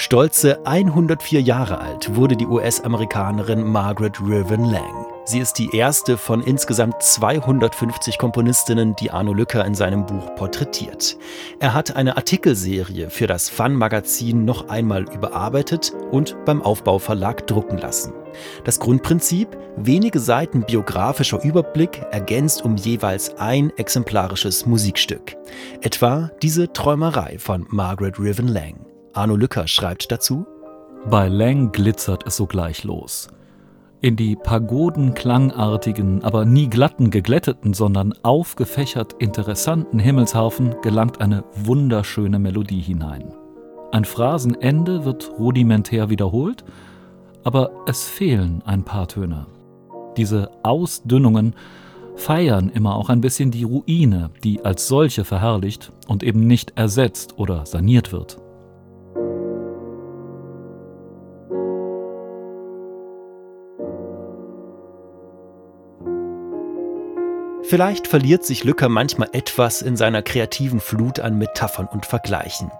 [0.00, 5.06] Stolze 104 Jahre alt wurde die US-Amerikanerin Margaret Riven Lang.
[5.24, 11.18] Sie ist die erste von insgesamt 250 Komponistinnen, die Arno Lücker in seinem Buch porträtiert.
[11.58, 18.12] Er hat eine Artikelserie für das Fun-Magazin noch einmal überarbeitet und beim Aufbauverlag drucken lassen.
[18.62, 25.34] Das Grundprinzip, wenige Seiten biografischer Überblick, ergänzt um jeweils ein exemplarisches Musikstück.
[25.80, 28.88] Etwa diese Träumerei von Margaret Riven Lang.
[29.18, 30.46] Arno Lücker schreibt dazu,
[31.10, 33.26] bei Lang glitzert es sogleich los.
[34.00, 42.80] In die pagodenklangartigen, aber nie glatten, geglätteten, sondern aufgefächert interessanten Himmelshaufen gelangt eine wunderschöne Melodie
[42.80, 43.34] hinein.
[43.90, 46.64] Ein Phrasenende wird rudimentär wiederholt,
[47.42, 49.46] aber es fehlen ein paar Töne.
[50.16, 51.56] Diese Ausdünnungen
[52.14, 57.36] feiern immer auch ein bisschen die Ruine, die als solche verherrlicht und eben nicht ersetzt
[57.36, 58.38] oder saniert wird.
[67.68, 72.70] Vielleicht verliert sich Lücker manchmal etwas in seiner kreativen Flut an Metaphern und Vergleichen.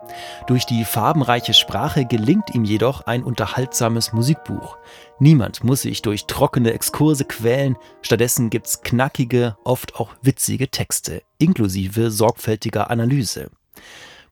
[0.47, 4.78] Durch die farbenreiche Sprache gelingt ihm jedoch ein unterhaltsames Musikbuch.
[5.19, 12.11] Niemand muss sich durch trockene Exkurse quälen, stattdessen gibt's knackige, oft auch witzige Texte, inklusive
[12.11, 13.50] sorgfältiger Analyse.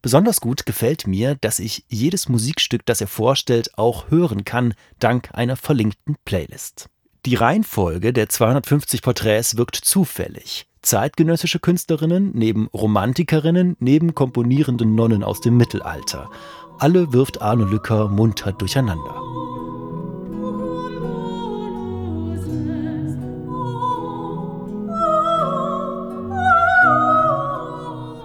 [0.00, 5.28] Besonders gut gefällt mir, dass ich jedes Musikstück, das er vorstellt, auch hören kann, dank
[5.34, 6.88] einer verlinkten Playlist.
[7.26, 10.68] Die Reihenfolge der 250 Porträts wirkt zufällig.
[10.80, 16.30] Zeitgenössische Künstlerinnen neben Romantikerinnen neben komponierenden Nonnen aus dem Mittelalter.
[16.78, 19.35] Alle wirft Arno Lücker munter durcheinander.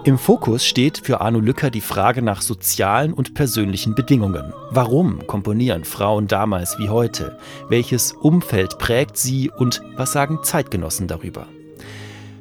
[0.04, 4.52] Im Fokus steht für Arno Lücker die Frage nach sozialen und persönlichen Bedingungen.
[4.70, 7.38] Warum komponieren Frauen damals wie heute?
[7.68, 11.46] Welches Umfeld prägt sie und was sagen Zeitgenossen darüber?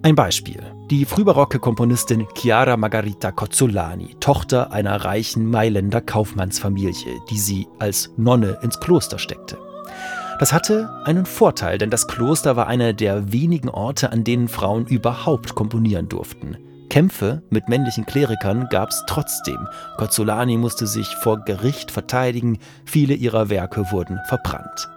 [0.02, 0.60] Ein Beispiel.
[0.90, 8.58] Die frühbarocke Komponistin Chiara Margarita Cozzolani, Tochter einer reichen Mailänder Kaufmannsfamilie, die sie als Nonne
[8.64, 9.60] ins Kloster steckte.
[10.40, 14.88] Das hatte einen Vorteil, denn das Kloster war einer der wenigen Orte, an denen Frauen
[14.88, 16.58] überhaupt komponieren durften.
[16.92, 19.66] Kämpfe mit männlichen Klerikern gab es trotzdem.
[19.96, 24.90] Cozzolani musste sich vor Gericht verteidigen, viele ihrer Werke wurden verbrannt.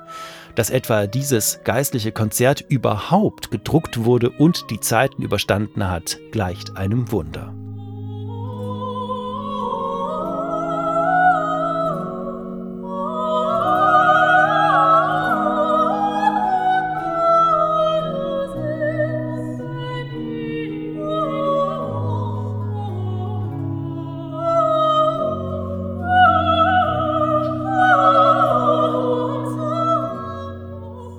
[0.57, 7.13] Dass etwa dieses geistliche Konzert überhaupt gedruckt wurde und die Zeiten überstanden hat, gleicht einem
[7.13, 7.55] Wunder.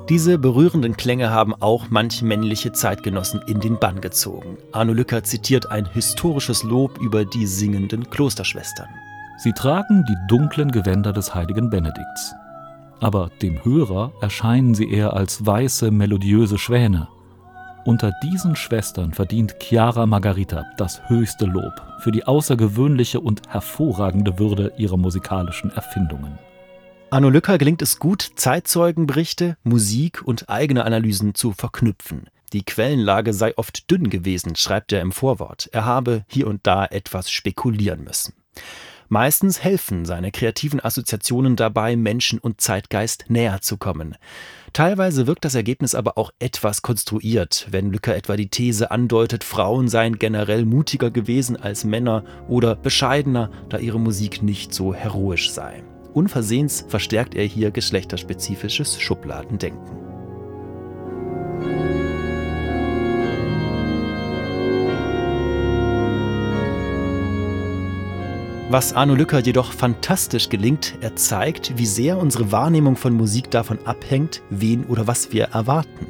[0.09, 4.57] Diese berührenden Klänge haben auch manch männliche Zeitgenossen in den Bann gezogen.
[4.71, 8.87] Arno Lücker zitiert ein historisches Lob über die singenden Klosterschwestern.
[9.39, 12.35] Sie tragen die dunklen Gewänder des heiligen Benedikts.
[12.99, 17.07] Aber dem Hörer erscheinen sie eher als weiße, melodiöse Schwäne.
[17.83, 24.71] Unter diesen Schwestern verdient Chiara Margarita das höchste Lob für die außergewöhnliche und hervorragende Würde
[24.77, 26.37] ihrer musikalischen Erfindungen.
[27.15, 32.29] Arno Lücker gelingt es gut, Zeitzeugenberichte, Musik und eigene Analysen zu verknüpfen.
[32.51, 35.69] Die Quellenlage sei oft dünn gewesen, schreibt er im Vorwort.
[35.71, 38.33] Er habe hier und da etwas spekulieren müssen.
[39.07, 44.17] Meistens helfen seine kreativen Assoziationen dabei, Menschen und Zeitgeist näher zu kommen.
[44.73, 49.87] Teilweise wirkt das Ergebnis aber auch etwas konstruiert, wenn Lücker etwa die These andeutet, Frauen
[49.87, 55.81] seien generell mutiger gewesen als Männer oder bescheidener, da ihre Musik nicht so heroisch sei.
[56.15, 59.95] Unversehens verstärkt er hier geschlechterspezifisches Schubladendenken.
[68.69, 73.77] Was Arno Lücker jedoch fantastisch gelingt, er zeigt, wie sehr unsere Wahrnehmung von Musik davon
[73.85, 76.07] abhängt, wen oder was wir erwarten.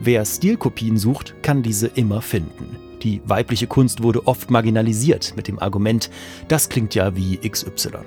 [0.00, 2.76] Wer Stilkopien sucht, kann diese immer finden.
[3.02, 6.10] Die weibliche Kunst wurde oft marginalisiert mit dem Argument,
[6.48, 7.98] das klingt ja wie XY.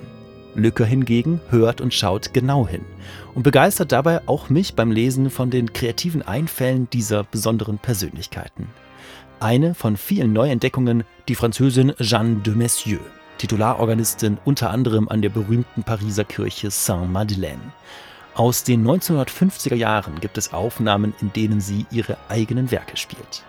[0.60, 2.86] Lücke hingegen hört und schaut genau hin
[3.34, 8.68] und begeistert dabei auch mich beim Lesen von den kreativen Einfällen dieser besonderen Persönlichkeiten.
[9.40, 13.02] Eine von vielen Neuentdeckungen die Französin Jeanne de Messieux,
[13.38, 17.74] Titularorganistin unter anderem an der berühmten Pariser Kirche Saint-Madeleine.
[18.36, 23.44] Aus den 1950er Jahren gibt es Aufnahmen, in denen sie ihre eigenen Werke spielt.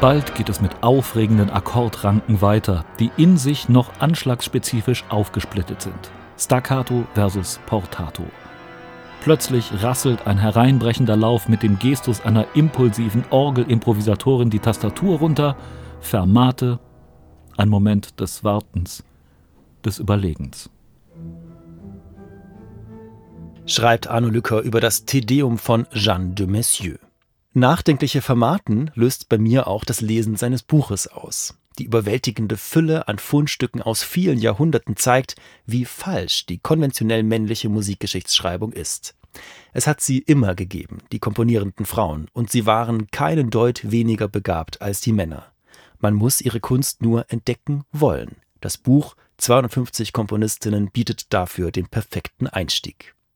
[0.00, 6.10] Bald geht es mit aufregenden Akkordranken weiter, die in sich noch anschlagsspezifisch aufgesplittet sind.
[6.38, 8.24] Staccato versus Portato.
[9.22, 15.54] Plötzlich rasselt ein hereinbrechender Lauf mit dem Gestus einer impulsiven Orgelimprovisatorin die Tastatur runter,
[16.00, 16.78] Fermate,
[17.58, 19.04] ein Moment des Wartens,
[19.84, 20.70] des Überlegens.
[23.66, 26.98] Schreibt Arno Lücker über das Tedeum von Jeanne de Messieux.
[27.52, 31.58] Nachdenkliche Fermaten löst bei mir auch das Lesen seines Buches aus.
[31.80, 35.34] Die überwältigende Fülle an Fundstücken aus vielen Jahrhunderten zeigt,
[35.66, 39.16] wie falsch die konventionell männliche Musikgeschichtsschreibung ist.
[39.72, 44.80] Es hat sie immer gegeben, die komponierenden Frauen, und sie waren keinen Deut weniger begabt
[44.80, 45.46] als die Männer.
[45.98, 48.36] Man muss ihre Kunst nur entdecken wollen.
[48.60, 53.16] Das Buch 250 Komponistinnen bietet dafür den perfekten Einstieg.